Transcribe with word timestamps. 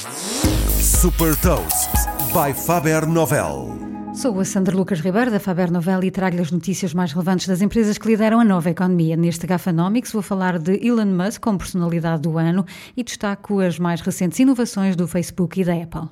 Super 0.00 1.36
Toast 1.36 1.90
by 2.32 2.54
Faber 2.54 3.06
Novel. 3.06 3.78
Sou 4.14 4.40
a 4.40 4.44
Sandra 4.46 4.74
Lucas 4.74 5.00
Ribeiro 5.00 5.30
da 5.30 5.38
Faber 5.38 5.70
Novel 5.70 6.04
e 6.04 6.10
trago-lhe 6.10 6.40
as 6.40 6.50
notícias 6.50 6.94
mais 6.94 7.12
relevantes 7.12 7.46
das 7.46 7.60
empresas 7.60 7.98
que 7.98 8.08
lideram 8.08 8.40
a 8.40 8.44
nova 8.44 8.70
economia. 8.70 9.14
Neste 9.14 9.46
Gafanomics 9.46 10.12
vou 10.12 10.22
falar 10.22 10.58
de 10.58 10.86
Elon 10.86 11.04
Musk 11.04 11.42
como 11.42 11.58
personalidade 11.58 12.22
do 12.22 12.38
ano 12.38 12.64
e 12.96 13.04
destaco 13.04 13.60
as 13.60 13.78
mais 13.78 14.00
recentes 14.00 14.38
inovações 14.38 14.96
do 14.96 15.06
Facebook 15.06 15.60
e 15.60 15.64
da 15.64 15.74
Apple. 15.74 16.08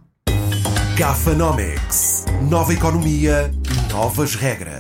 Gafanomics. 0.95 2.27
Nova 2.51 2.75
economia, 2.75 3.51
novas 3.91 4.35
regras. 4.35 4.78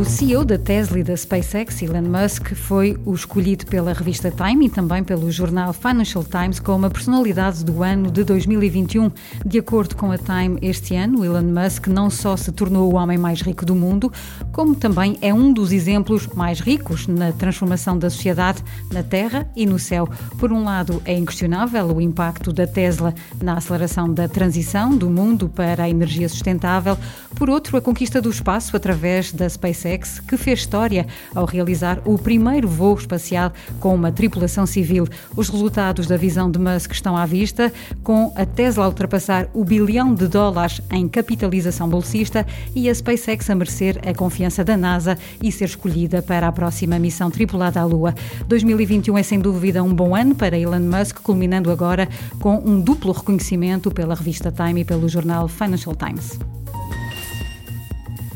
O 0.00 0.04
CEO 0.06 0.46
da 0.46 0.56
Tesla 0.56 0.98
e 0.98 1.02
da 1.02 1.14
SpaceX, 1.14 1.82
Elon 1.82 2.00
Musk, 2.00 2.54
foi 2.54 2.98
o 3.04 3.12
escolhido 3.12 3.66
pela 3.66 3.92
revista 3.92 4.30
Time 4.30 4.64
e 4.64 4.70
também 4.70 5.04
pelo 5.04 5.30
jornal 5.30 5.74
Financial 5.74 6.24
Times 6.24 6.58
como 6.58 6.86
a 6.86 6.90
personalidade 6.90 7.62
do 7.62 7.82
ano 7.82 8.10
de 8.10 8.24
2021. 8.24 9.10
De 9.44 9.58
acordo 9.58 9.94
com 9.94 10.10
a 10.10 10.16
Time, 10.16 10.58
este 10.62 10.96
ano, 10.96 11.22
Elon 11.22 11.42
Musk 11.42 11.88
não 11.88 12.08
só 12.08 12.34
se 12.34 12.50
tornou 12.50 12.90
o 12.90 12.96
homem 12.96 13.18
mais 13.18 13.42
rico 13.42 13.66
do 13.66 13.74
mundo, 13.74 14.10
como 14.52 14.74
também 14.74 15.18
é 15.20 15.34
um 15.34 15.52
dos 15.52 15.70
exemplos 15.70 16.26
mais 16.28 16.60
ricos 16.60 17.06
na 17.06 17.30
transformação 17.32 17.98
da 17.98 18.08
sociedade 18.08 18.64
na 18.90 19.02
Terra 19.02 19.50
e 19.54 19.66
no 19.66 19.78
céu. 19.78 20.08
Por 20.38 20.50
um 20.50 20.64
lado, 20.64 21.02
é 21.04 21.12
inquestionável 21.12 21.94
o 21.94 22.00
impacto 22.00 22.54
da 22.54 22.66
Tesla 22.66 23.12
na 23.42 23.58
aceleração 23.58 24.10
da 24.10 24.26
transição 24.26 24.96
do 24.96 25.10
mundo 25.10 25.46
para 25.46 25.84
a 25.84 25.90
energia 25.90 26.26
sustentável. 26.26 26.96
Por 27.34 27.50
outro, 27.50 27.76
a 27.76 27.82
conquista 27.82 28.18
do 28.22 28.30
espaço 28.30 28.74
através 28.74 29.30
da 29.30 29.46
SpaceX 29.46 29.89
SpaceX, 29.90 30.20
que 30.20 30.36
fez 30.36 30.60
história 30.60 31.06
ao 31.34 31.44
realizar 31.44 32.00
o 32.04 32.18
primeiro 32.18 32.68
voo 32.68 32.94
espacial 32.94 33.52
com 33.80 33.94
uma 33.94 34.12
tripulação 34.12 34.66
civil. 34.66 35.06
Os 35.36 35.48
resultados 35.48 36.06
da 36.06 36.16
visão 36.16 36.50
de 36.50 36.58
Musk 36.58 36.92
estão 36.92 37.16
à 37.16 37.26
vista, 37.26 37.72
com 38.02 38.32
a 38.36 38.44
Tesla 38.44 38.84
a 38.84 38.88
ultrapassar 38.88 39.48
o 39.52 39.64
bilhão 39.64 40.14
de 40.14 40.28
dólares 40.28 40.80
em 40.92 41.08
capitalização 41.08 41.88
bolsista 41.88 42.46
e 42.74 42.88
a 42.88 42.94
SpaceX 42.94 43.50
a 43.50 43.54
merecer 43.54 44.00
a 44.06 44.14
confiança 44.14 44.62
da 44.62 44.76
NASA 44.76 45.18
e 45.42 45.50
ser 45.50 45.64
escolhida 45.64 46.22
para 46.22 46.46
a 46.46 46.52
próxima 46.52 46.98
missão 46.98 47.30
tripulada 47.30 47.80
à 47.80 47.84
Lua. 47.84 48.14
2021 48.46 49.18
é 49.18 49.22
sem 49.22 49.38
dúvida 49.38 49.82
um 49.82 49.94
bom 49.94 50.14
ano 50.14 50.34
para 50.34 50.58
Elon 50.58 50.80
Musk, 50.80 51.20
culminando 51.22 51.70
agora 51.70 52.08
com 52.40 52.56
um 52.56 52.80
duplo 52.80 53.12
reconhecimento 53.12 53.90
pela 53.90 54.14
revista 54.14 54.52
Time 54.52 54.82
e 54.82 54.84
pelo 54.84 55.08
jornal 55.08 55.48
Financial 55.48 55.94
Times. 55.94 56.38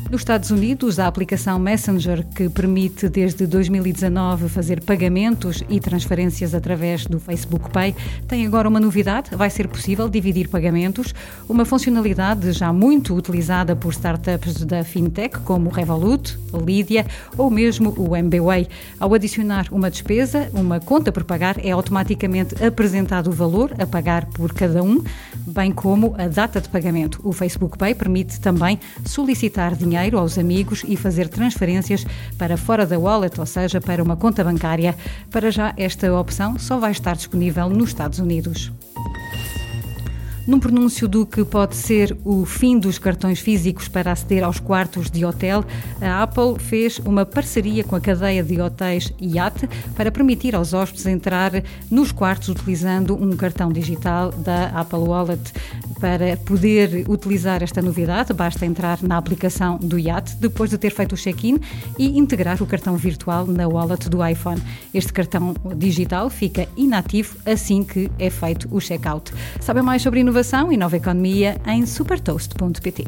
Nos 0.09 0.21
Estados 0.21 0.51
Unidos, 0.51 0.99
a 0.99 1.07
aplicação 1.07 1.57
Messenger, 1.57 2.23
que 2.35 2.47
permite 2.47 3.09
desde 3.09 3.47
2019 3.47 4.47
fazer 4.49 4.79
pagamentos 4.83 5.63
e 5.67 5.79
transferências 5.79 6.53
através 6.53 7.07
do 7.07 7.19
Facebook 7.19 7.71
Pay, 7.71 7.95
tem 8.27 8.45
agora 8.45 8.69
uma 8.69 8.79
novidade: 8.79 9.35
vai 9.35 9.49
ser 9.49 9.67
possível 9.67 10.07
dividir 10.07 10.47
pagamentos, 10.47 11.11
uma 11.49 11.65
funcionalidade 11.65 12.51
já 12.51 12.71
muito 12.71 13.15
utilizada 13.15 13.75
por 13.75 13.91
startups 13.93 14.63
da 14.63 14.83
fintech 14.83 15.39
como 15.39 15.71
Revolut, 15.71 16.37
Lydia 16.53 17.05
ou 17.35 17.49
mesmo 17.49 17.89
o 17.97 18.15
MBWay. 18.15 18.67
Ao 18.99 19.11
adicionar 19.11 19.67
uma 19.71 19.89
despesa, 19.89 20.49
uma 20.53 20.79
conta 20.79 21.11
por 21.11 21.23
pagar, 21.23 21.57
é 21.65 21.71
automaticamente 21.71 22.63
apresentado 22.63 23.31
o 23.31 23.33
valor 23.33 23.73
a 23.79 23.87
pagar 23.87 24.27
por 24.27 24.53
cada 24.53 24.83
um, 24.83 25.03
bem 25.47 25.71
como 25.71 26.13
a 26.15 26.27
data 26.27 26.61
de 26.61 26.69
pagamento. 26.69 27.19
O 27.23 27.33
Facebook 27.33 27.75
Pay 27.75 27.95
permite 27.95 28.39
também 28.39 28.79
solicitar 29.03 29.75
dinheiro 29.75 29.94
dinheiro 29.95 30.19
aos 30.19 30.37
amigos 30.37 30.83
e 30.85 30.97
fazer 30.97 31.29
transferências 31.29 32.05
para 32.37 32.57
fora 32.57 32.85
da 32.85 32.99
wallet, 32.99 33.39
ou 33.39 33.45
seja, 33.45 33.79
para 33.79 34.03
uma 34.03 34.17
conta 34.17 34.43
bancária. 34.43 34.95
Para 35.31 35.49
já, 35.49 35.73
esta 35.77 36.13
opção 36.13 36.59
só 36.59 36.77
vai 36.77 36.91
estar 36.91 37.15
disponível 37.15 37.69
nos 37.69 37.89
Estados 37.89 38.19
Unidos. 38.19 38.71
Num 40.47 40.59
pronúncio 40.59 41.07
do 41.07 41.25
que 41.25 41.43
pode 41.43 41.75
ser 41.75 42.15
o 42.23 42.45
fim 42.45 42.77
dos 42.77 42.99
cartões 42.99 43.39
físicos 43.39 43.87
para 43.87 44.11
aceder 44.11 44.43
aos 44.43 44.59
quartos 44.59 45.09
de 45.09 45.25
hotel, 45.25 45.65
a 45.99 46.21
Apple 46.21 46.59
fez 46.59 46.99
uma 46.99 47.25
parceria 47.25 47.83
com 47.83 47.95
a 47.95 47.99
cadeia 47.99 48.43
de 48.43 48.61
hotéis 48.61 49.11
IAT 49.19 49.67
para 49.95 50.11
permitir 50.11 50.55
aos 50.55 50.71
hóspedes 50.71 51.07
entrar 51.07 51.51
nos 51.89 52.11
quartos 52.11 52.49
utilizando 52.49 53.15
um 53.15 53.35
cartão 53.35 53.71
digital 53.71 54.31
da 54.31 54.67
Apple 54.79 54.99
Wallet. 54.99 55.51
Para 56.05 56.37
poder 56.37 57.03
utilizar 57.09 57.63
esta 57.63 57.81
novidade, 57.81 58.31
basta 58.31 58.63
entrar 58.63 59.01
na 59.01 59.17
aplicação 59.17 59.79
do 59.79 59.97
IAT 59.97 60.35
depois 60.35 60.69
de 60.69 60.77
ter 60.77 60.91
feito 60.91 61.13
o 61.13 61.17
check-in 61.17 61.59
e 61.97 62.19
integrar 62.19 62.61
o 62.61 62.67
cartão 62.67 62.95
virtual 62.95 63.47
na 63.47 63.67
wallet 63.67 64.07
do 64.07 64.23
iPhone. 64.23 64.61
Este 64.93 65.11
cartão 65.11 65.55
digital 65.75 66.29
fica 66.29 66.69
inativo 66.77 67.35
assim 67.43 67.83
que 67.83 68.11
é 68.19 68.29
feito 68.29 68.67
o 68.69 68.79
check-out. 68.79 69.33
Sabe 69.59 69.81
mais 69.81 70.03
sobre 70.03 70.19
inovação 70.19 70.71
e 70.71 70.77
nova 70.77 70.95
economia 70.95 71.59
em 71.65 71.87
supertoast.pt. 71.87 73.07